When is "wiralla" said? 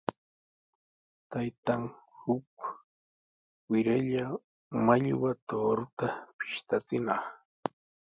3.69-4.23